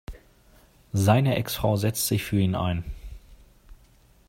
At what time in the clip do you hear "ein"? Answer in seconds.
2.55-2.83